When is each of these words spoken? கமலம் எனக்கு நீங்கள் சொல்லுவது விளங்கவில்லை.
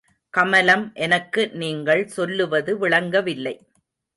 கமலம் 0.33 0.85
எனக்கு 0.97 1.41
நீங்கள் 1.53 2.03
சொல்லுவது 2.07 2.77
விளங்கவில்லை. 2.77 3.55